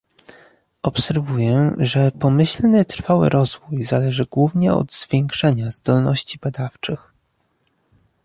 [0.83, 7.13] Obserwuję, że pomyślny trwały rozwój zależy głównie od zwiększenia zdolności badawczych